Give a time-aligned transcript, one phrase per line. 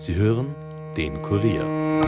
[0.00, 0.54] Sie hören
[0.96, 2.00] den Kurier.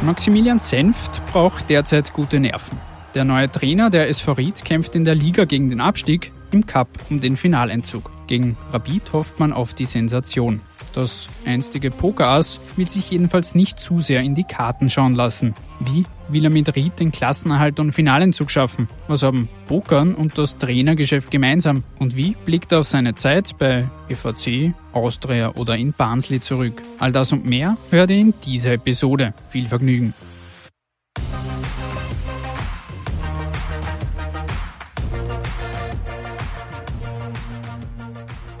[0.00, 2.78] Maximilian Senft braucht derzeit gute Nerven.
[3.16, 6.88] Der neue Trainer der SV Ried kämpft in der Liga gegen den Abstieg, im Cup
[7.10, 8.12] um den Finaleinzug.
[8.28, 10.60] Gegen Rapid hofft man auf die Sensation.
[10.92, 15.54] Das einstige Pokarass will sich jedenfalls nicht zu sehr in die Karten schauen lassen.
[15.80, 18.88] Wie will er mit Ried den Klassenerhalt und Finalenzug schaffen?
[19.08, 21.82] Was haben Pokern und das Trainergeschäft gemeinsam?
[21.98, 26.82] Und wie blickt er auf seine Zeit bei FAC, Austria oder in Barnsley zurück?
[26.98, 29.34] All das und mehr hört ihr in dieser Episode.
[29.50, 30.14] Viel Vergnügen!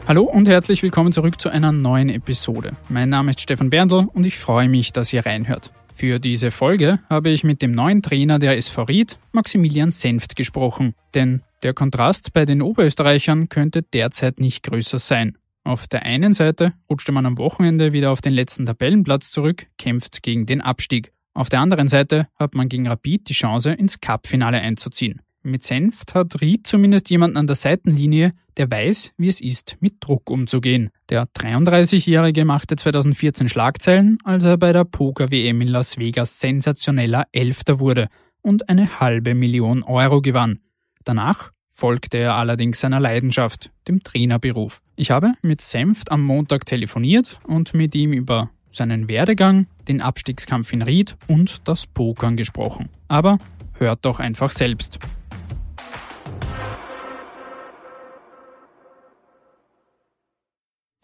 [0.08, 2.72] Hallo und herzlich willkommen zurück zu einer neuen Episode.
[2.88, 5.70] Mein Name ist Stefan Berndl und ich freue mich, dass ihr reinhört.
[5.94, 10.94] Für diese Folge habe ich mit dem neuen Trainer der SV Ried, Maximilian Senft, gesprochen.
[11.14, 15.38] Denn der Kontrast bei den Oberösterreichern könnte derzeit nicht größer sein.
[15.62, 20.24] Auf der einen Seite rutschte man am Wochenende wieder auf den letzten Tabellenplatz zurück, kämpft
[20.24, 21.12] gegen den Abstieg.
[21.32, 25.22] Auf der anderen Seite hat man gegen Rapid die Chance, ins Cup-Finale einzuziehen.
[25.44, 29.94] Mit Senft hat Ried zumindest jemanden an der Seitenlinie, der weiß, wie es ist, mit
[29.98, 30.90] Druck umzugehen.
[31.10, 37.80] Der 33-Jährige machte 2014 Schlagzeilen, als er bei der Poker-WM in Las Vegas sensationeller Elfter
[37.80, 38.06] wurde
[38.40, 40.60] und eine halbe Million Euro gewann.
[41.02, 44.80] Danach folgte er allerdings seiner Leidenschaft, dem Trainerberuf.
[44.94, 50.72] Ich habe mit Senft am Montag telefoniert und mit ihm über seinen Werdegang, den Abstiegskampf
[50.72, 52.90] in Ried und das Pokern gesprochen.
[53.08, 53.38] Aber
[53.74, 55.00] hört doch einfach selbst.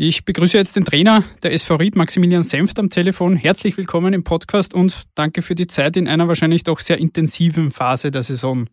[0.01, 3.35] Ich begrüße jetzt den Trainer der SV Ried, Maximilian Senft, am Telefon.
[3.35, 7.73] Herzlich willkommen im Podcast und danke für die Zeit in einer wahrscheinlich doch sehr intensiven
[7.73, 8.69] Phase der Saison.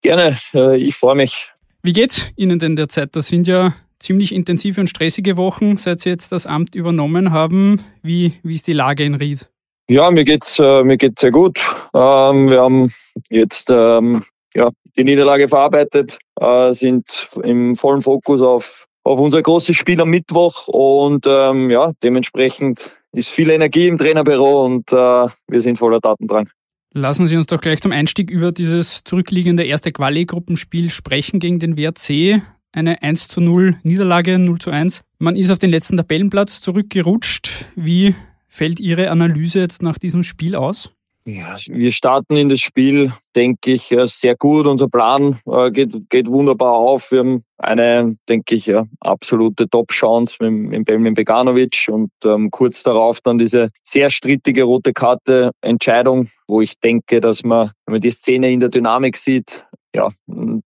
[0.00, 1.52] Gerne, äh, ich freue mich.
[1.82, 3.14] Wie geht's Ihnen denn derzeit?
[3.14, 7.82] Das sind ja ziemlich intensive und stressige Wochen, seit Sie jetzt das Amt übernommen haben.
[8.00, 9.50] Wie, wie ist die Lage in Ried?
[9.86, 11.58] Ja, mir geht's, äh, mir geht's sehr gut.
[11.92, 12.90] Ähm, wir haben
[13.28, 19.76] jetzt ähm, ja, die Niederlage verarbeitet, äh, sind im vollen Fokus auf auf unser großes
[19.76, 25.60] Spiel am Mittwoch und ähm, ja, dementsprechend ist viel Energie im Trainerbüro und äh, wir
[25.60, 26.48] sind voller Datendrang.
[26.92, 31.76] Lassen Sie uns doch gleich zum Einstieg über dieses zurückliegende erste Quali-Gruppenspiel sprechen gegen den
[31.76, 32.42] WRC.
[32.72, 35.02] Eine 1 zu 0 Niederlage, 0 zu 1.
[35.18, 37.66] Man ist auf den letzten Tabellenplatz zurückgerutscht.
[37.76, 38.14] Wie
[38.48, 40.90] fällt Ihre Analyse jetzt nach diesem Spiel aus?
[41.26, 44.66] Ja, wir starten in das Spiel, denke ich, sehr gut.
[44.66, 47.10] Unser Plan äh, geht, geht wunderbar auf.
[47.12, 53.20] Wir haben eine, denke ich, absolute Top-Chance mit, mit Belmin Beganovic und ähm, kurz darauf
[53.20, 58.10] dann diese sehr strittige rote Karte Entscheidung, wo ich denke, dass man, wenn man die
[58.10, 60.10] Szene in der Dynamik sieht, ja,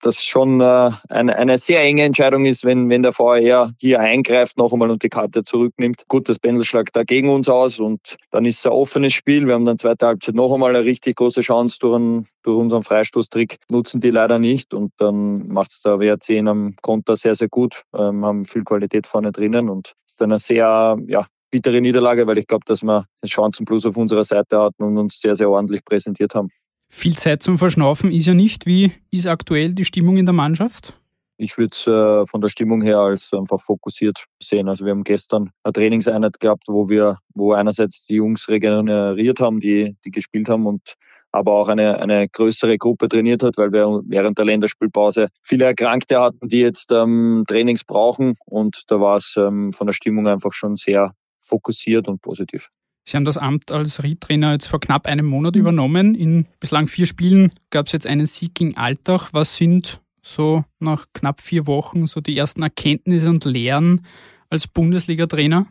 [0.02, 4.58] das schon äh, eine, eine sehr enge Entscheidung ist, wenn, wenn der VR hier eingreift,
[4.58, 6.04] noch einmal und die Karte zurücknimmt.
[6.08, 9.46] Gut, das Pendelschlag da gegen uns aus und dann ist es ein offenes Spiel.
[9.46, 12.82] Wir haben dann zweite Halbzeit noch einmal eine richtig große Chance durch, einen, durch unseren
[12.82, 17.34] Freistoßtrick, nutzen die leider nicht und dann macht es der WRC in einem Konter sehr,
[17.34, 22.26] sehr gut, ähm, haben viel Qualität vorne drinnen und ist eine sehr, ja, bittere Niederlage,
[22.26, 25.48] weil ich glaube, dass wir Chancen plus auf unserer Seite hatten und uns sehr, sehr
[25.48, 26.48] ordentlich präsentiert haben.
[26.88, 28.66] Viel Zeit zum Verschnaufen ist ja nicht.
[28.66, 30.94] Wie ist aktuell die Stimmung in der Mannschaft?
[31.36, 34.68] Ich würde es äh, von der Stimmung her als einfach fokussiert sehen.
[34.68, 39.58] Also wir haben gestern eine Trainingseinheit gehabt, wo wir, wo einerseits die Jungs regeneriert haben,
[39.58, 40.94] die, die gespielt haben und
[41.32, 46.20] aber auch eine, eine größere Gruppe trainiert hat, weil wir während der Länderspielpause viele Erkrankte
[46.20, 48.36] hatten, die jetzt ähm, Trainings brauchen.
[48.46, 52.68] Und da war es ähm, von der Stimmung einfach schon sehr fokussiert und positiv.
[53.04, 56.14] Sie haben das Amt als Riedtrainer jetzt vor knapp einem Monat übernommen.
[56.14, 59.28] In bislang vier Spielen gab es jetzt einen Sieg gegen Altach.
[59.32, 64.06] Was sind so nach knapp vier Wochen so die ersten Erkenntnisse und Lehren
[64.48, 65.66] als Bundesliga-Trainer?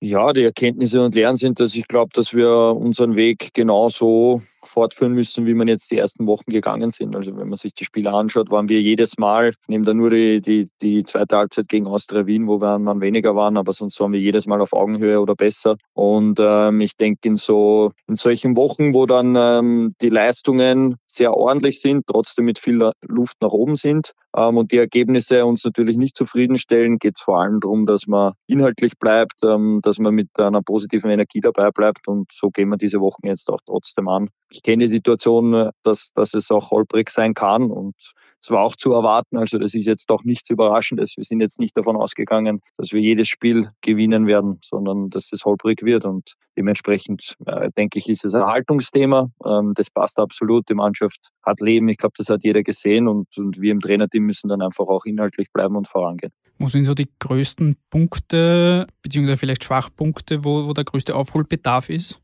[0.00, 5.12] Ja, die Erkenntnisse und Lehren sind, dass ich glaube, dass wir unseren Weg genauso fortführen
[5.12, 7.14] müssen, wie man jetzt die ersten Wochen gegangen sind.
[7.16, 10.40] Also wenn man sich die Spiele anschaut, waren wir jedes Mal, nehmen da nur die,
[10.40, 14.12] die, die zweite Halbzeit gegen Austria Wien, wo wir man weniger waren, aber sonst waren
[14.12, 15.76] wir jedes Mal auf Augenhöhe oder besser.
[15.94, 21.34] Und ähm, ich denke in so in solchen Wochen, wo dann ähm, die Leistungen sehr
[21.34, 25.96] ordentlich sind, trotzdem mit viel Luft nach oben sind ähm, und die Ergebnisse uns natürlich
[25.96, 30.28] nicht zufriedenstellen, geht es vor allem darum, dass man inhaltlich bleibt, ähm, dass man mit
[30.38, 34.28] einer positiven Energie dabei bleibt und so gehen wir diese Wochen jetzt auch trotzdem an
[34.50, 37.94] ich kenne die Situation, dass, dass es auch holprig sein kann und
[38.40, 39.36] es war auch zu erwarten.
[39.36, 41.14] Also das ist jetzt doch nichts Überraschendes.
[41.16, 45.44] Wir sind jetzt nicht davon ausgegangen, dass wir jedes Spiel gewinnen werden, sondern dass es
[45.44, 46.04] holprig wird.
[46.04, 49.30] Und dementsprechend äh, denke ich, ist es ein Haltungsthema.
[49.44, 50.68] Ähm, das passt absolut.
[50.68, 51.88] Die Mannschaft hat Leben.
[51.88, 53.08] Ich glaube, das hat jeder gesehen.
[53.08, 56.32] Und, und wir im Trainerteam müssen dann einfach auch inhaltlich bleiben und vorangehen.
[56.60, 62.20] Wo sind so die größten Punkte, beziehungsweise vielleicht Schwachpunkte, wo, wo der größte Aufholbedarf ist?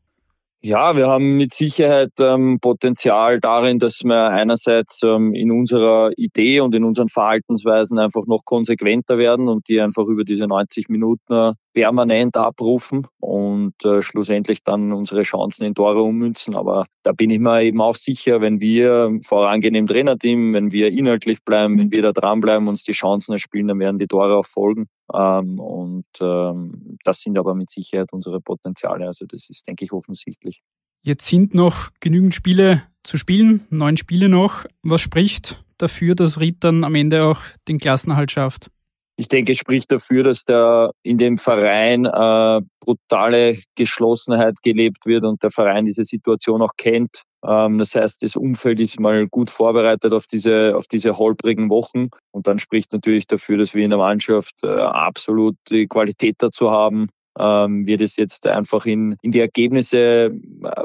[0.67, 6.61] Ja, wir haben mit Sicherheit ähm, Potenzial darin, dass wir einerseits ähm, in unserer Idee
[6.61, 11.53] und in unseren Verhaltensweisen einfach noch konsequenter werden und die einfach über diese 90 Minuten
[11.75, 16.55] permanent abrufen und äh, schlussendlich dann unsere Chancen in Tore ummünzen.
[16.55, 20.87] Aber da bin ich mir eben auch sicher, wenn wir vorangehen im Trainerteam, wenn wir
[20.87, 24.45] inhaltlich bleiben, wenn wir da dranbleiben, uns die Chancen erspielen, dann werden die Tore auch
[24.45, 24.87] folgen.
[25.13, 29.05] Ähm, und ähm, das sind aber mit Sicherheit unsere Potenziale.
[29.05, 30.61] Also das ist, denke ich, offensichtlich.
[31.01, 34.65] Jetzt sind noch genügend Spiele zu spielen, neun Spiele noch.
[34.81, 38.71] Was spricht dafür, dass Ried dann am Ende auch den Klassenerhalt schafft?
[39.17, 45.41] Ich denke, spricht dafür, dass da in dem Verein äh, brutale Geschlossenheit gelebt wird und
[45.41, 47.21] der Verein diese Situation auch kennt.
[47.45, 52.09] Ähm, das heißt, das Umfeld ist mal gut vorbereitet auf diese, auf diese holprigen Wochen.
[52.31, 56.71] Und dann spricht natürlich dafür, dass wir in der Mannschaft äh, absolut die Qualität dazu
[56.71, 60.31] haben, ähm, wir das jetzt einfach in, in die Ergebnisse äh,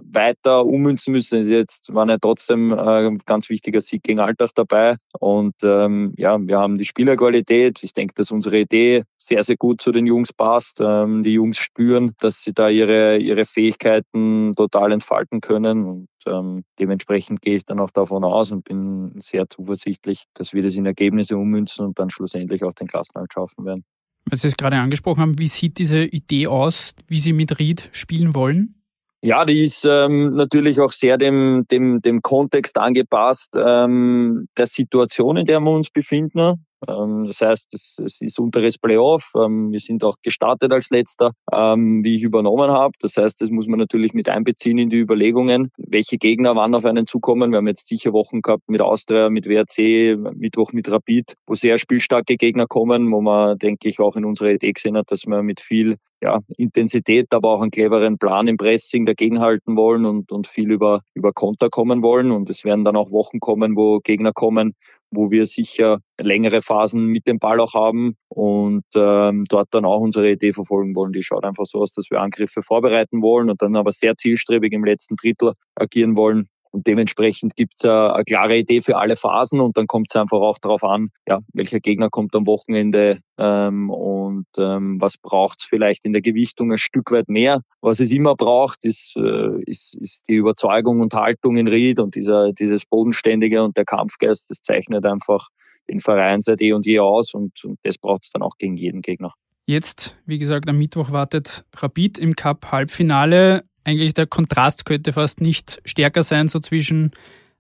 [0.03, 1.49] weiter ummünzen müssen.
[1.49, 4.97] Jetzt war ja trotzdem äh, ganz wichtiger Sieg gegen Alltag dabei.
[5.19, 7.83] Und ähm, ja, wir haben die Spielerqualität.
[7.83, 10.79] Ich denke, dass unsere Idee sehr, sehr gut zu den Jungs passt.
[10.81, 15.85] Ähm, die Jungs spüren, dass sie da ihre, ihre Fähigkeiten total entfalten können.
[15.85, 20.63] Und ähm, dementsprechend gehe ich dann auch davon aus und bin sehr zuversichtlich, dass wir
[20.63, 23.85] das in Ergebnisse ummünzen und dann schlussendlich auch den Klassenhalt schaffen werden
[24.31, 27.91] weil Sie es gerade angesprochen haben, wie sieht diese Idee aus, wie Sie mit Ried
[27.93, 28.77] spielen wollen?
[29.23, 35.37] Ja, die ist ähm, natürlich auch sehr dem, dem, dem Kontext angepasst ähm, der Situation,
[35.37, 36.65] in der wir uns befinden.
[36.89, 39.33] Ähm, das heißt, es, ist unteres Playoff.
[39.37, 42.93] Ähm, wir sind auch gestartet als letzter, ähm, wie ich übernommen habe.
[43.01, 46.85] Das heißt, das muss man natürlich mit einbeziehen in die Überlegungen, welche Gegner wann auf
[46.85, 47.51] einen zukommen.
[47.51, 51.79] Wir haben jetzt sicher Wochen gehabt mit Austria, mit WRC, Mittwoch mit Rapid, wo sehr
[51.79, 55.43] spielstarke Gegner kommen, wo man, denke ich, auch in unserer Idee gesehen hat, dass wir
[55.43, 60.47] mit viel ja, Intensität, aber auch einen cleveren Plan im Pressing dagegenhalten wollen und, und
[60.47, 62.31] viel über, über Konter kommen wollen.
[62.31, 64.75] Und es werden dann auch Wochen kommen, wo Gegner kommen,
[65.11, 70.01] wo wir sicher längere Phasen mit dem Ball auch haben und ähm, dort dann auch
[70.01, 71.13] unsere Idee verfolgen wollen.
[71.13, 74.73] Die schaut einfach so aus, dass wir Angriffe vorbereiten wollen und dann aber sehr zielstrebig
[74.73, 76.49] im letzten Drittel agieren wollen.
[76.73, 80.39] Und dementsprechend gibt es eine, klare Idee für alle Phasen und dann kommt es einfach
[80.39, 85.65] auch darauf an, ja, welcher Gegner kommt am Wochenende ähm, und ähm, was braucht es
[85.65, 87.63] vielleicht in der Gewichtung ein Stück weit mehr.
[87.81, 92.15] Was es immer braucht, ist, äh, ist, ist die Überzeugung und Haltung in Ried und
[92.15, 95.49] dieser, dieses Bodenständige und der Kampfgeist, das zeichnet einfach
[95.89, 98.77] den Verein seit eh und je aus und, und das braucht es dann auch gegen
[98.77, 99.35] jeden Gegner.
[99.67, 105.81] Jetzt, wie gesagt, am Mittwoch wartet Rapid im Cup-Halbfinale eigentlich der Kontrast könnte fast nicht
[105.85, 107.13] stärker sein, so zwischen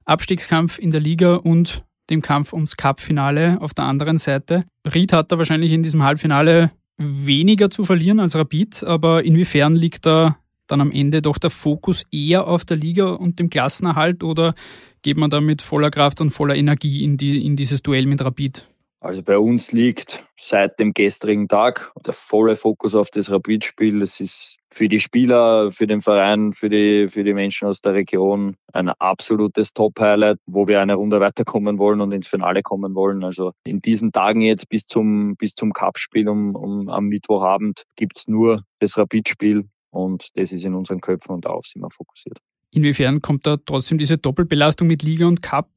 [0.04, 4.64] Abstiegskampf in der Liga und dem Kampf ums Cup-Finale auf der anderen Seite.
[4.92, 10.06] Ried hat da wahrscheinlich in diesem Halbfinale weniger zu verlieren als Rapid, aber inwiefern liegt
[10.06, 10.36] da
[10.66, 14.54] dann am Ende doch der Fokus eher auf der Liga und dem Klassenerhalt oder
[15.02, 18.22] geht man da mit voller Kraft und voller Energie in, die, in dieses Duell mit
[18.22, 18.64] Rapid?
[19.02, 24.02] Also bei uns liegt seit dem gestrigen Tag der volle Fokus auf das Rapid-Spiel.
[24.02, 27.94] Es ist für die Spieler, für den Verein, für die, für die Menschen aus der
[27.94, 33.24] Region ein absolutes Top-Highlight, wo wir eine Runde weiterkommen wollen und ins Finale kommen wollen.
[33.24, 38.28] Also in diesen Tagen jetzt bis zum, bis zum Cup-Spiel um, um, am Mittwochabend gibt's
[38.28, 42.38] nur das Rapid-Spiel und das ist in unseren Köpfen und darauf sind wir fokussiert.
[42.72, 45.68] Inwiefern kommt da trotzdem diese Doppelbelastung mit Liga und Cup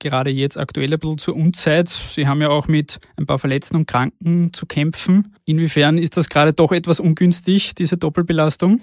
[0.00, 1.88] gerade jetzt aktuell ein bisschen zur Unzeit?
[1.88, 5.36] Sie haben ja auch mit ein paar Verletzten und Kranken zu kämpfen.
[5.44, 8.80] Inwiefern ist das gerade doch etwas ungünstig, diese Doppelbelastung?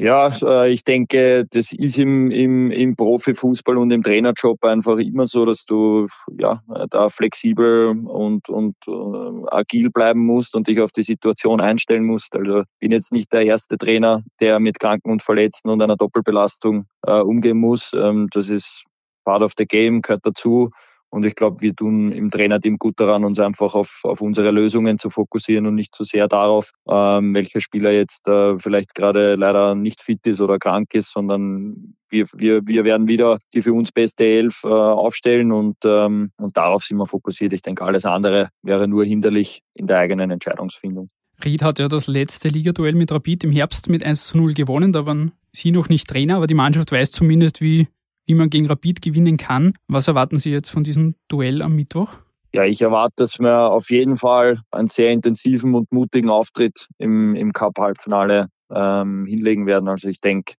[0.00, 5.26] Ja, äh, ich denke, das ist im, im, im Profifußball und im Trainerjob einfach immer
[5.26, 6.06] so, dass du
[6.38, 12.06] ja, da flexibel und, und uh, agil bleiben musst und dich auf die Situation einstellen
[12.06, 12.34] musst.
[12.34, 16.86] Also bin jetzt nicht der erste Trainer, der mit Kranken und Verletzten und einer Doppelbelastung
[17.06, 17.92] uh, umgehen muss.
[17.92, 18.84] Ähm, das ist
[19.26, 20.70] part of the game, gehört dazu.
[21.10, 24.98] Und ich glaube, wir tun im Trainerteam gut daran, uns einfach auf, auf unsere Lösungen
[24.98, 29.34] zu fokussieren und nicht zu so sehr darauf, ähm, welcher Spieler jetzt äh, vielleicht gerade
[29.34, 33.72] leider nicht fit ist oder krank ist, sondern wir, wir, wir werden wieder die für
[33.72, 37.52] uns beste Elf äh, aufstellen und, ähm, und darauf sind wir fokussiert.
[37.52, 41.08] Ich denke, alles andere wäre nur hinderlich in der eigenen Entscheidungsfindung.
[41.44, 44.92] Ried hat ja das letzte Ligaduell mit Rapid im Herbst mit 1 zu 0 gewonnen.
[44.92, 47.88] Da waren Sie noch nicht Trainer, aber die Mannschaft weiß zumindest, wie
[48.30, 49.72] wie man gegen Rapid gewinnen kann.
[49.88, 52.18] Was erwarten Sie jetzt von diesem Duell am Mittwoch?
[52.52, 57.34] Ja, ich erwarte, dass wir auf jeden Fall einen sehr intensiven und mutigen Auftritt im,
[57.34, 59.88] im Cup-Halbfinale ähm, hinlegen werden.
[59.88, 60.54] Also ich denke,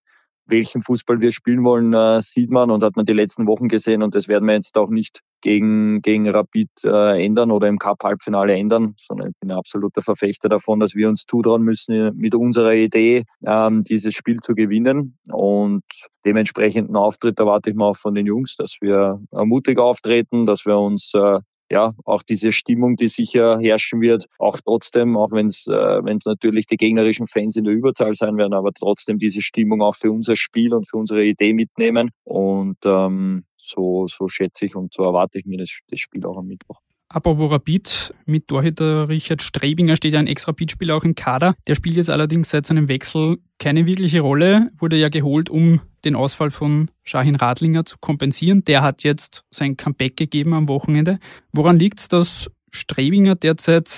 [0.52, 4.04] welchen Fußball wir spielen wollen, äh, sieht man und hat man die letzten Wochen gesehen
[4.04, 8.54] und das werden wir jetzt auch nicht gegen, gegen Rapid äh, ändern oder im Cup-Halbfinale
[8.54, 12.74] ändern, sondern ich bin ein absoluter Verfechter davon, dass wir uns zutrauen müssen, mit unserer
[12.74, 15.18] Idee ähm, dieses Spiel zu gewinnen.
[15.32, 15.84] Und
[16.26, 20.78] dementsprechenden Auftritt erwarte ich mir auch von den Jungs, dass wir mutig auftreten, dass wir
[20.78, 21.40] uns äh,
[21.72, 26.26] ja, auch diese Stimmung, die sicher herrschen wird, auch trotzdem, auch wenn es äh, wenn's
[26.26, 30.12] natürlich die gegnerischen Fans in der Überzahl sein werden, aber trotzdem diese Stimmung auch für
[30.12, 32.12] unser Spiel und für unsere Idee mitnehmen.
[32.26, 36.38] Und ähm, so, so schätze ich und so erwarte ich mir das, das Spiel auch
[36.38, 36.82] am Mittwoch.
[37.14, 41.56] Apropos Rapid, mit Torhüter Richard Strebinger steht ja ein Ex-Rapid-Spieler auch im Kader.
[41.68, 46.16] Der spielt jetzt allerdings seit seinem Wechsel keine wirkliche Rolle, wurde ja geholt, um den
[46.16, 48.64] Ausfall von Shahin Radlinger zu kompensieren.
[48.64, 51.20] Der hat jetzt sein Comeback gegeben am Wochenende.
[51.52, 53.92] Woran liegt es, dass Strebinger derzeit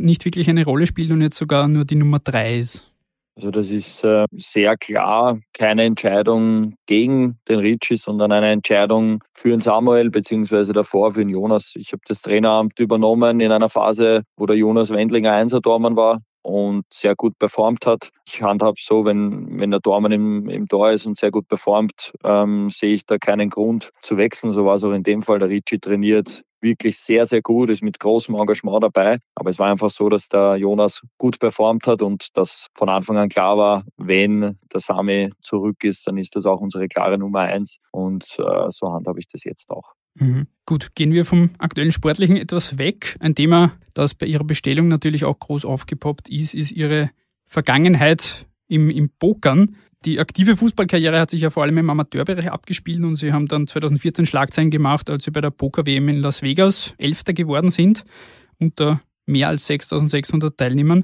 [0.00, 2.88] nicht wirklich eine Rolle spielt und jetzt sogar nur die Nummer drei ist?
[3.36, 9.50] Also das ist äh, sehr klar keine Entscheidung gegen den Ritchie, sondern eine Entscheidung für
[9.50, 11.74] den Samuel beziehungsweise davor für den Jonas.
[11.76, 16.84] Ich habe das Traineramt übernommen in einer Phase, wo der Jonas Wendlinger Einser-Tormann war und
[16.90, 18.10] sehr gut performt hat.
[18.26, 22.12] Ich handhabe so, wenn, wenn der Tormann im, im Tor ist und sehr gut performt,
[22.24, 24.52] ähm, sehe ich da keinen Grund zu wechseln.
[24.52, 25.40] So war es auch in dem Fall.
[25.40, 29.18] Der Ritchie trainiert wirklich sehr, sehr gut, ist mit großem Engagement dabei.
[29.34, 33.16] Aber es war einfach so, dass der Jonas gut performt hat und dass von Anfang
[33.16, 37.40] an klar war, wenn der Sami zurück ist, dann ist das auch unsere klare Nummer
[37.40, 37.78] eins.
[37.90, 39.92] Und äh, so handhabe ich das jetzt auch.
[40.14, 40.46] Mhm.
[40.64, 43.16] Gut, gehen wir vom aktuellen Sportlichen etwas weg.
[43.20, 47.10] Ein Thema, das bei Ihrer Bestellung natürlich auch groß aufgepoppt ist, ist Ihre
[47.46, 49.76] Vergangenheit im, im Pokern.
[50.06, 53.66] Die aktive Fußballkarriere hat sich ja vor allem im Amateurbereich abgespielt und Sie haben dann
[53.66, 58.04] 2014 Schlagzeilen gemacht, als Sie bei der Poker-WM in Las Vegas Elfter geworden sind,
[58.60, 61.02] unter mehr als 6600 Teilnehmern.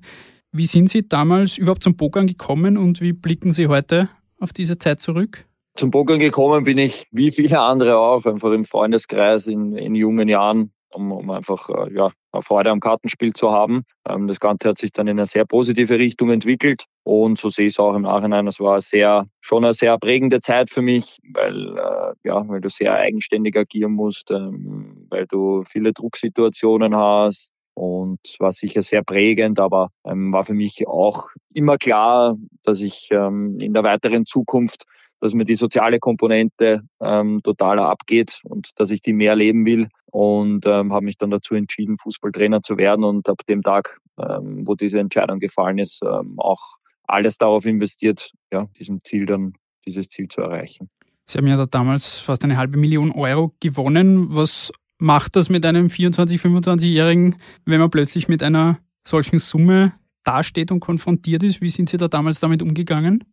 [0.53, 4.79] Wie sind Sie damals überhaupt zum Pokern gekommen und wie blicken Sie heute auf diese
[4.79, 5.47] Zeit zurück?
[5.75, 10.29] Zum Pokern gekommen bin ich wie viele andere auch, einfach im Freundeskreis in, in jungen
[10.29, 13.85] Jahren, um, um einfach äh, ja, Freude am Kartenspiel zu haben.
[14.09, 17.67] Ähm, das Ganze hat sich dann in eine sehr positive Richtung entwickelt und so sehe
[17.67, 18.47] ich es auch im Nachhinein.
[18.47, 22.69] Es war sehr, schon eine sehr prägende Zeit für mich, weil, äh, ja, weil du
[22.69, 29.59] sehr eigenständig agieren musst, ähm, weil du viele Drucksituationen hast, und war sicher sehr prägend,
[29.59, 34.85] aber ähm, war für mich auch immer klar, dass ich ähm, in der weiteren Zukunft
[35.23, 39.87] dass mir die soziale Komponente ähm, total abgeht und dass ich die mehr leben will
[40.13, 44.63] und ähm, habe mich dann dazu entschieden, Fußballtrainer zu werden und ab dem Tag, ähm,
[44.67, 49.55] wo diese Entscheidung gefallen ist, ähm, auch alles darauf investiert, ja, diesem Ziel dann,
[49.87, 50.91] dieses Ziel zu erreichen.
[51.27, 54.35] Sie haben ja da damals fast eine halbe Million Euro gewonnen.
[54.37, 60.71] Was macht das mit einem 24-, 25-Jährigen, wenn man plötzlich mit einer solchen Summe dasteht
[60.71, 61.63] und konfrontiert ist?
[61.63, 63.25] Wie sind Sie da damals damit umgegangen?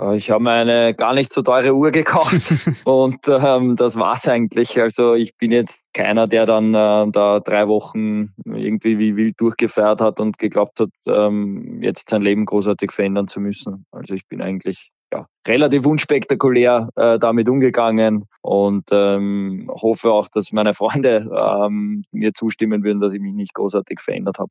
[0.00, 4.28] Äh, ich habe mir eine gar nicht so teure Uhr gekauft und ähm, das war's
[4.28, 4.80] eigentlich.
[4.80, 10.00] Also ich bin jetzt keiner, der dann äh, da drei Wochen irgendwie wie wild durchgefeiert
[10.00, 13.86] hat und geglaubt hat, ähm, jetzt sein Leben großartig verändern zu müssen.
[13.90, 20.52] Also ich bin eigentlich ja, relativ unspektakulär äh, damit umgegangen und ähm, hoffe auch, dass
[20.52, 24.50] meine Freunde ähm, mir zustimmen würden, dass ich mich nicht großartig verändert habe.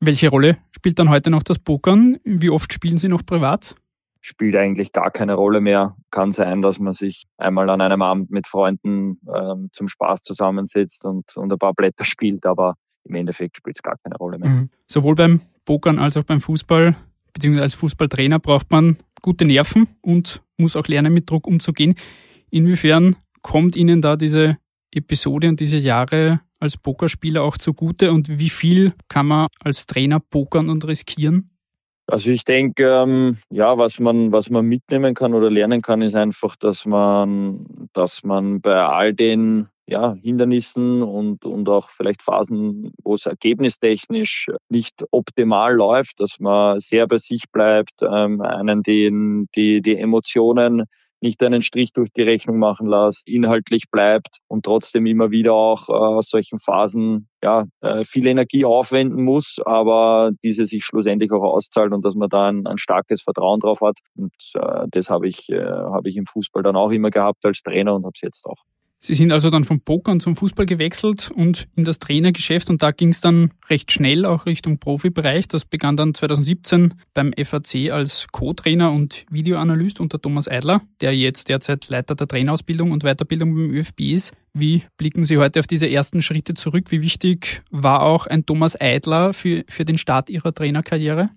[0.00, 2.18] Welche Rolle spielt dann heute noch das Pokern?
[2.24, 3.76] Wie oft spielen Sie noch privat?
[4.22, 5.96] Spielt eigentlich gar keine Rolle mehr.
[6.10, 11.04] Kann sein, dass man sich einmal an einem Abend mit Freunden ähm, zum Spaß zusammensetzt
[11.04, 14.48] und, und ein paar Blätter spielt, aber im Endeffekt spielt es gar keine Rolle mehr.
[14.48, 14.70] Mhm.
[14.86, 16.96] Sowohl beim Pokern als auch beim Fußball,
[17.32, 21.96] beziehungsweise als Fußballtrainer braucht man gute Nerven und muss auch lernen, mit Druck umzugehen.
[22.50, 24.56] Inwiefern kommt Ihnen da diese
[24.92, 30.20] Episode und diese Jahre als Pokerspieler auch zugute und wie viel kann man als Trainer
[30.20, 31.50] pokern und riskieren?
[32.06, 36.16] Also ich denke, ähm, ja, was man, was man mitnehmen kann oder lernen kann, ist
[36.16, 42.92] einfach, dass man, dass man bei all den ja, Hindernissen und, und auch vielleicht Phasen,
[43.02, 49.48] wo es ergebnistechnisch nicht optimal läuft, dass man sehr bei sich bleibt, ähm, einen den,
[49.54, 50.84] die, die Emotionen
[51.22, 55.88] nicht einen Strich durch die Rechnung machen lässt, inhaltlich bleibt und trotzdem immer wieder auch
[55.88, 61.42] äh, aus solchen Phasen ja, äh, viel Energie aufwenden muss, aber diese sich schlussendlich auch
[61.42, 63.98] auszahlt und dass man da ein, ein starkes Vertrauen drauf hat.
[64.16, 67.62] Und äh, das habe ich, äh, habe ich im Fußball dann auch immer gehabt als
[67.62, 68.62] Trainer und habe es jetzt auch.
[69.04, 72.92] Sie sind also dann vom Pokern zum Fußball gewechselt und in das Trainergeschäft und da
[72.92, 75.48] ging es dann recht schnell auch Richtung Profibereich.
[75.48, 81.48] Das begann dann 2017 beim FAC als Co-Trainer und Videoanalyst unter Thomas Eidler, der jetzt
[81.48, 84.34] derzeit Leiter der Trainerausbildung und Weiterbildung beim ÖFB ist.
[84.54, 86.92] Wie blicken Sie heute auf diese ersten Schritte zurück?
[86.92, 91.30] Wie wichtig war auch ein Thomas Eidler für, für den Start Ihrer Trainerkarriere?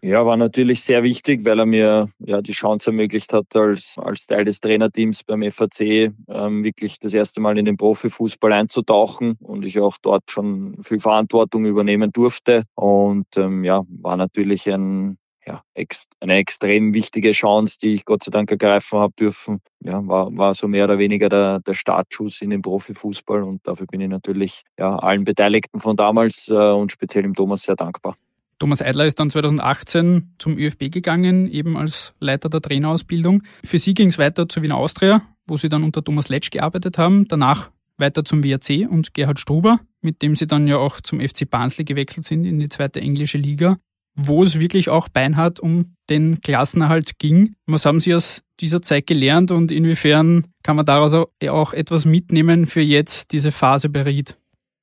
[0.00, 4.26] Ja, war natürlich sehr wichtig, weil er mir ja die Chance ermöglicht hat, als, als
[4.26, 9.64] Teil des Trainerteams beim FAC ähm, wirklich das erste Mal in den Profifußball einzutauchen und
[9.64, 12.62] ich auch dort schon viel Verantwortung übernehmen durfte.
[12.76, 18.22] Und ähm, ja, war natürlich ein, ja, ex, eine extrem wichtige Chance, die ich Gott
[18.22, 19.60] sei Dank ergreifen habe dürfen.
[19.80, 23.86] Ja, war, war so mehr oder weniger der, der Startschuss in den Profifußball und dafür
[23.86, 28.16] bin ich natürlich ja, allen Beteiligten von damals äh, und speziell dem Thomas sehr dankbar.
[28.58, 33.42] Thomas Eidler ist dann 2018 zum ÖFB gegangen, eben als Leiter der Trainerausbildung.
[33.64, 36.98] Für Sie ging es weiter zur Wiener Austria, wo Sie dann unter Thomas Letsch gearbeitet
[36.98, 37.26] haben.
[37.28, 41.48] Danach weiter zum WRC und Gerhard Struber, mit dem Sie dann ja auch zum FC
[41.48, 43.76] Barnsley gewechselt sind in die zweite englische Liga,
[44.16, 47.54] wo es wirklich auch beinhart um den Klassenerhalt ging.
[47.66, 52.66] Was haben Sie aus dieser Zeit gelernt und inwiefern kann man daraus auch etwas mitnehmen
[52.66, 54.36] für jetzt diese Phase bei Ried?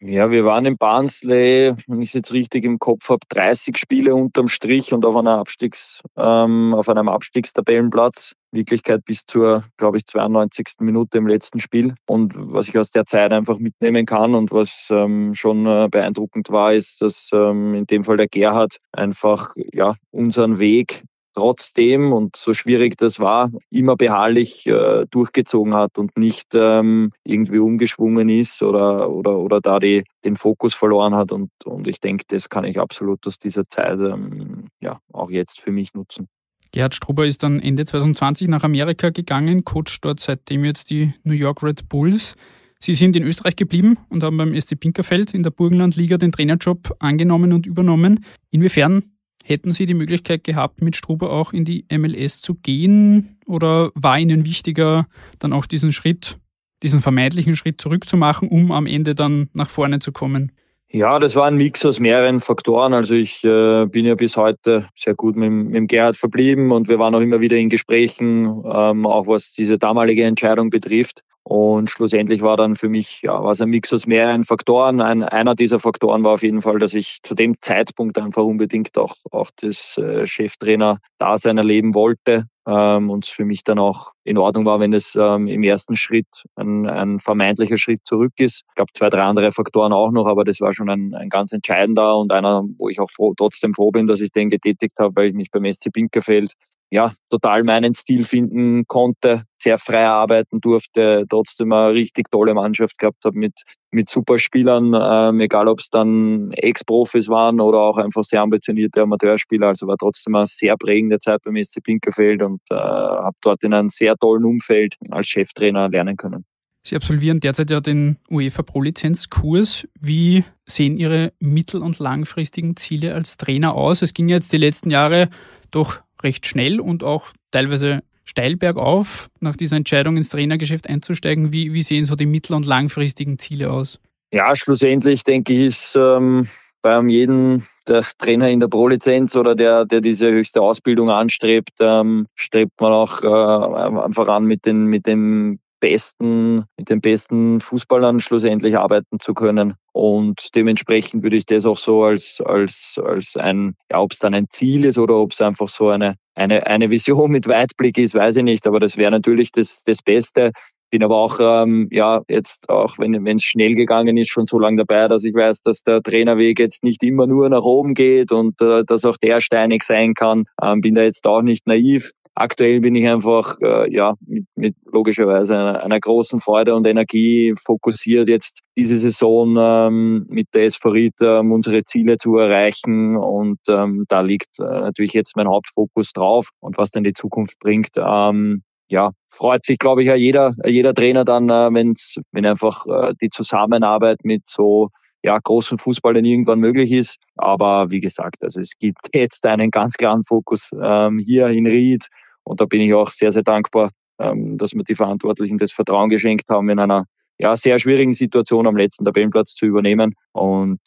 [0.08, 4.14] Ja, wir waren in Barnsley, wenn ich es jetzt richtig im Kopf habe, 30 Spiele
[4.14, 8.36] unterm Strich und auf, einer Abstiegs, ähm, auf einem Abstiegstabellenplatz.
[8.52, 10.76] Wirklichkeit bis zur, glaube ich, 92.
[10.82, 11.96] Minute im letzten Spiel.
[12.06, 16.52] Und was ich aus der Zeit einfach mitnehmen kann und was ähm, schon äh, beeindruckend
[16.52, 21.04] war, ist, dass ähm, in dem Fall der Gerhard einfach ja unseren Weg
[21.36, 27.60] trotzdem, und so schwierig das war, immer beharrlich äh, durchgezogen hat und nicht ähm, irgendwie
[27.60, 31.32] umgeschwungen ist oder, oder, oder da die, den Fokus verloren hat.
[31.32, 35.62] Und, und ich denke, das kann ich absolut aus dieser Zeit ähm, ja, auch jetzt
[35.62, 36.28] für mich nutzen.
[36.72, 41.34] Gerhard Struber ist dann Ende 2020 nach Amerika gegangen, coacht dort seitdem jetzt die New
[41.34, 42.36] York Red Bulls.
[42.80, 46.96] Sie sind in Österreich geblieben und haben beim SC Pinkerfeld in der Burgenlandliga den Trainerjob
[47.00, 48.26] angenommen und übernommen.
[48.52, 49.15] Inwiefern
[49.48, 53.38] Hätten Sie die Möglichkeit gehabt, mit Struber auch in die MLS zu gehen?
[53.46, 55.06] Oder war Ihnen wichtiger,
[55.38, 56.40] dann auch diesen Schritt,
[56.82, 60.52] diesen vermeintlichen Schritt zurückzumachen, um am Ende dann nach vorne zu kommen?
[60.90, 62.96] Ja, das war ein Mix aus mehreren Faktoren.
[62.96, 66.98] Also ich äh, bin ja bis heute sehr gut mit, mit Gerhard verblieben und wir
[66.98, 71.22] waren auch immer wieder in Gesprächen, ähm, auch was diese damalige Entscheidung betrifft.
[71.48, 75.00] Und schlussendlich war dann für mich, ja, war es ein Mix aus mehreren Faktoren.
[75.00, 78.98] Ein, einer dieser Faktoren war auf jeden Fall, dass ich zu dem Zeitpunkt einfach unbedingt
[78.98, 82.48] auch, auch das äh, Cheftrainer-Dasein erleben wollte.
[82.68, 85.96] Ähm, und es für mich dann auch in Ordnung war, wenn es ähm, im ersten
[85.96, 88.64] Schritt ein, ein vermeintlicher Schritt zurück ist.
[88.68, 91.52] Ich glaube, zwei, drei andere Faktoren auch noch, aber das war schon ein, ein ganz
[91.52, 95.16] entscheidender und einer, wo ich auch froh, trotzdem froh bin, dass ich den getätigt habe,
[95.16, 96.54] weil ich mich beim SC Pinkerfeld
[96.96, 102.98] ja, total meinen Stil finden konnte, sehr frei arbeiten durfte, trotzdem eine richtig tolle Mannschaft
[102.98, 103.54] gehabt habe mit,
[103.92, 109.02] mit super Spielern, ähm, egal ob es dann Ex-Profis waren oder auch einfach sehr ambitionierte
[109.02, 109.68] Amateurspieler.
[109.68, 113.74] Also war trotzdem eine sehr prägende Zeit beim SC Pinkerfeld und äh, habe dort in
[113.74, 116.46] einem sehr tollen Umfeld als Cheftrainer lernen können.
[116.88, 119.88] Sie absolvieren derzeit ja den UEFA Pro-Lizenz-Kurs.
[120.00, 124.02] Wie sehen Ihre mittel- und langfristigen Ziele als Trainer aus?
[124.02, 125.30] Es ging jetzt die letzten Jahre
[125.72, 131.52] doch recht schnell und auch teilweise steil bergauf, nach dieser Entscheidung ins Trainergeschäft einzusteigen.
[131.52, 134.00] Wie, wie sehen so die mittel- und langfristigen Ziele aus?
[134.34, 136.48] Ja, schlussendlich denke ich, ist ähm,
[136.82, 142.28] bei jedem der Trainer in der Pro-Lizenz oder der, der diese höchste Ausbildung anstrebt, ähm,
[142.36, 148.76] strebt man auch äh, einfach mit, den, mit dem besten, mit den besten Fußballern schlussendlich
[148.76, 149.76] arbeiten zu können.
[149.94, 154.34] Und dementsprechend würde ich das auch so als, als, als ein, ja, ob es dann
[154.34, 158.16] ein Ziel ist oder ob es einfach so eine, eine, eine Vision mit Weitblick ist,
[158.16, 158.66] weiß ich nicht.
[158.66, 160.54] Aber das wäre natürlich das, das Beste.
[160.96, 164.78] Bin aber auch, ähm, ja, jetzt auch, wenn es schnell gegangen ist, schon so lange
[164.86, 168.62] dabei, dass ich weiß, dass der Trainerweg jetzt nicht immer nur nach oben geht und
[168.62, 170.46] äh, dass auch der steinig sein kann.
[170.64, 174.76] Ähm, bin da jetzt auch nicht naiv aktuell bin ich einfach äh, ja mit, mit
[174.86, 180.90] logischerweise einer, einer, großen Freude und Energie fokussiert, jetzt diese Saison ähm, mit der SV
[180.90, 183.18] Ried ähm, unsere Ziele zu erreichen.
[183.18, 187.60] Und ähm, da liegt äh, natürlich jetzt mein Hauptfokus drauf und was dann die Zukunft
[187.60, 187.92] bringt.
[187.98, 192.86] Ähm, ja, freut sich, glaube ich, ja jeder, jeder Trainer dann, äh, wenn's, wenn einfach
[192.88, 194.90] äh, die Zusammenarbeit mit so
[195.24, 197.18] ja, großen Fußballern irgendwann möglich ist.
[197.36, 202.08] Aber wie gesagt, also es gibt jetzt einen ganz klaren Fokus ähm, hier in Ried
[202.44, 206.10] und da bin ich auch sehr, sehr dankbar, ähm, dass mir die Verantwortlichen das Vertrauen
[206.10, 207.06] geschenkt haben, in einer
[207.38, 210.14] ja, sehr schwierigen Situation am letzten Tabellenplatz zu übernehmen.
[210.32, 210.80] Und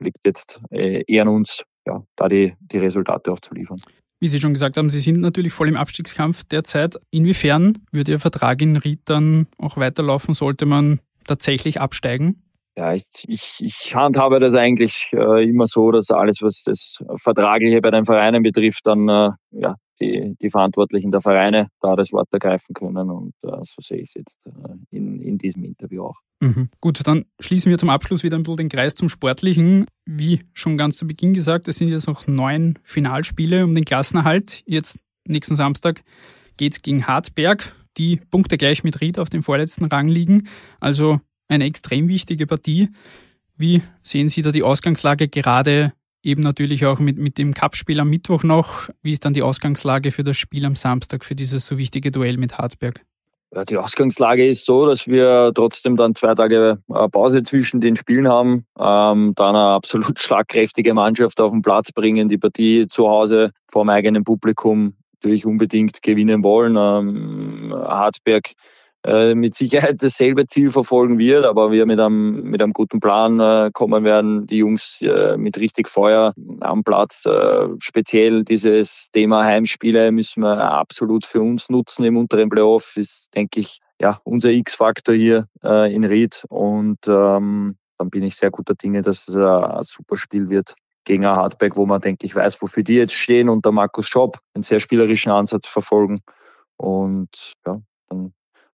[0.00, 3.78] liegt jetzt äh, eher an uns, ja, da die, die Resultate auch zu liefern.
[4.22, 6.96] Wie Sie schon gesagt haben, Sie sind natürlich voll im Abstiegskampf derzeit.
[7.10, 10.32] Inwiefern würde Ihr Vertrag in Ried dann auch weiterlaufen?
[10.32, 12.40] Sollte man tatsächlich absteigen?
[12.76, 17.80] Ja, ich, ich, ich handhabe das eigentlich äh, immer so, dass alles, was das Vertragliche
[17.80, 22.28] bei den Vereinen betrifft, dann äh, ja, die, die Verantwortlichen der Vereine da das Wort
[22.32, 23.10] ergreifen können.
[23.10, 24.50] Und äh, so sehe ich es jetzt äh,
[24.90, 26.20] in, in diesem Interview auch.
[26.40, 26.68] Mhm.
[26.80, 29.86] Gut, dann schließen wir zum Abschluss wieder ein bisschen den Kreis zum Sportlichen.
[30.04, 34.62] Wie schon ganz zu Beginn gesagt, es sind jetzt noch neun Finalspiele um den Klassenerhalt.
[34.66, 36.02] Jetzt nächsten Samstag
[36.56, 40.48] geht es gegen Hartberg, die Punkte gleich mit Ried auf dem vorletzten Rang liegen.
[40.80, 42.88] Also eine extrem wichtige Partie.
[43.56, 48.10] Wie sehen Sie da die Ausgangslage gerade eben natürlich auch mit, mit dem Cup-Spiel am
[48.10, 48.88] Mittwoch noch?
[49.02, 52.36] Wie ist dann die Ausgangslage für das Spiel am Samstag, für dieses so wichtige Duell
[52.36, 53.00] mit Harzberg?
[53.54, 57.96] Ja, die Ausgangslage ist so, dass wir trotzdem dann zwei Tage äh, Pause zwischen den
[57.96, 63.08] Spielen haben, ähm, dann eine absolut schlagkräftige Mannschaft auf den Platz bringen, die Partie zu
[63.08, 66.76] Hause vor dem eigenen Publikum natürlich unbedingt gewinnen wollen.
[66.76, 68.52] Ähm, Harzberg
[69.04, 73.40] äh, mit Sicherheit dasselbe Ziel verfolgen wird, aber wir mit einem, mit einem guten Plan
[73.40, 77.24] äh, kommen werden, die Jungs äh, mit richtig Feuer am Platz.
[77.26, 83.30] Äh, speziell dieses Thema Heimspiele müssen wir absolut für uns nutzen im unteren Playoff, ist,
[83.34, 88.50] denke ich, ja, unser X-Faktor hier äh, in Ried und ähm, dann bin ich sehr
[88.50, 92.34] guter Dinge, dass es ein super Spiel wird gegen ein Hardback, wo man, denke ich,
[92.34, 96.20] weiß, wofür die jetzt stehen und der Markus Schopp einen sehr spielerischen Ansatz verfolgen.
[96.76, 98.32] Und ja, dann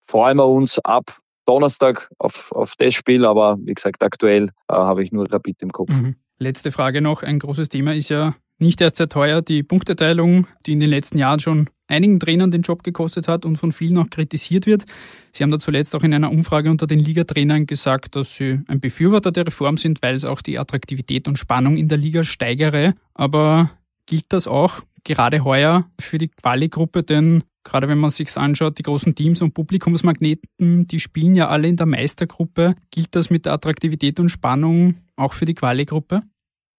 [0.09, 5.03] freuen wir uns ab Donnerstag auf, auf das Spiel, aber wie gesagt, aktuell äh, habe
[5.03, 5.91] ich nur Rapid im Kopf.
[5.91, 6.17] Mhm.
[6.39, 7.23] Letzte Frage noch.
[7.23, 11.17] Ein großes Thema ist ja nicht erst sehr teuer die Punkteteilung, die in den letzten
[11.17, 14.85] Jahren schon einigen Trainern den Job gekostet hat und von vielen auch kritisiert wird.
[15.33, 18.81] Sie haben da zuletzt auch in einer Umfrage unter den Ligatrainern gesagt, dass Sie ein
[18.81, 22.95] Befürworter der Reform sind, weil es auch die Attraktivität und Spannung in der Liga steigere.
[23.15, 23.71] Aber
[24.07, 27.05] gilt das auch gerade heuer für die Quali-Gruppe?
[27.05, 31.69] Denn gerade wenn man sich anschaut, die großen Teams und Publikumsmagneten, die spielen ja alle
[31.69, 32.75] in der Meistergruppe.
[32.91, 36.23] Gilt das mit der Attraktivität und Spannung auch für die Quali-Gruppe?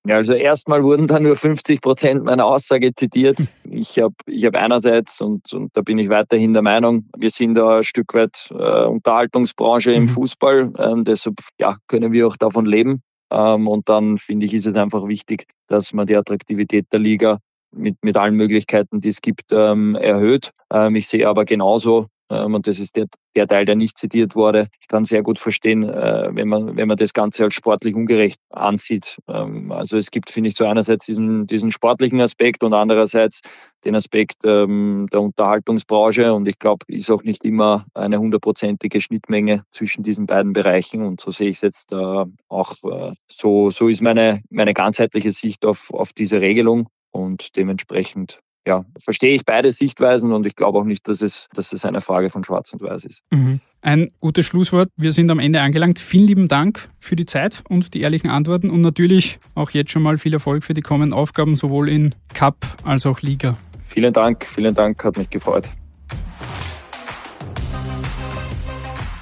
[0.07, 3.37] Ja, also erstmal wurden da nur 50 Prozent meiner Aussage zitiert.
[3.71, 7.53] Ich habe ich hab einerseits, und, und da bin ich weiterhin der Meinung, wir sind
[7.53, 10.07] da ein Stück weit äh, Unterhaltungsbranche im mhm.
[10.09, 10.73] Fußball.
[10.79, 13.03] Ähm, deshalb ja, können wir auch davon leben.
[13.31, 17.37] Ähm, und dann finde ich, ist es einfach wichtig, dass man die Attraktivität der Liga
[17.71, 20.51] mit, mit allen Möglichkeiten, die es gibt, ähm, erhöht.
[20.71, 24.35] Ähm, ich sehe aber genauso, ähm, und das ist der, der Teil, der nicht zitiert
[24.35, 27.95] wurde, ich kann sehr gut verstehen, äh, wenn, man, wenn man das Ganze als sportlich
[27.95, 29.17] ungerecht ansieht.
[29.27, 33.41] Ähm, also es gibt, finde ich, so einerseits diesen, diesen sportlichen Aspekt und andererseits
[33.85, 36.33] den Aspekt ähm, der Unterhaltungsbranche.
[36.33, 41.03] Und ich glaube, ist auch nicht immer eine hundertprozentige Schnittmenge zwischen diesen beiden Bereichen.
[41.03, 42.73] Und so sehe ich es jetzt äh, auch.
[42.83, 46.89] Äh, so, so ist meine, meine ganzheitliche Sicht auf, auf diese Regelung.
[47.11, 51.73] Und dementsprechend ja, verstehe ich beide Sichtweisen und ich glaube auch nicht, dass es, dass
[51.73, 53.21] es eine Frage von Schwarz und Weiß ist.
[53.31, 53.61] Mhm.
[53.81, 54.89] Ein gutes Schlusswort.
[54.95, 55.97] Wir sind am Ende angelangt.
[55.97, 60.03] Vielen lieben Dank für die Zeit und die ehrlichen Antworten und natürlich auch jetzt schon
[60.03, 63.57] mal viel Erfolg für die kommenden Aufgaben, sowohl in Cup als auch Liga.
[63.87, 65.69] Vielen Dank, vielen Dank, hat mich gefreut.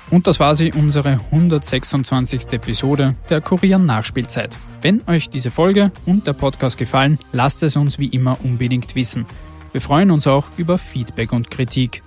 [0.10, 2.54] Und das war sie, unsere 126.
[2.54, 4.58] Episode der Kurier Nachspielzeit.
[4.82, 9.26] Wenn euch diese Folge und der Podcast gefallen, lasst es uns wie immer unbedingt wissen.
[9.74, 12.02] Wir freuen uns auch über Feedback und Kritik.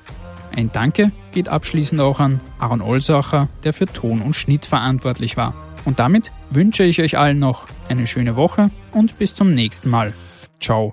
[0.56, 5.54] Ein Danke geht abschließend auch an Aaron Olsacher, der für Ton und Schnitt verantwortlich war.
[5.84, 10.12] Und damit wünsche ich euch allen noch eine schöne Woche und bis zum nächsten Mal.
[10.60, 10.90] Ciao.